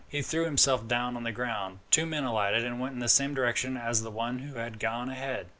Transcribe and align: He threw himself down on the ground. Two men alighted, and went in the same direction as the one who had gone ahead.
He 0.09 0.23
threw 0.23 0.45
himself 0.45 0.87
down 0.87 1.15
on 1.15 1.21
the 1.21 1.31
ground. 1.31 1.77
Two 1.91 2.07
men 2.07 2.23
alighted, 2.23 2.65
and 2.65 2.79
went 2.79 2.93
in 2.95 2.99
the 3.01 3.07
same 3.07 3.35
direction 3.35 3.77
as 3.77 4.01
the 4.01 4.09
one 4.09 4.39
who 4.39 4.55
had 4.57 4.79
gone 4.79 5.09
ahead. 5.11 5.45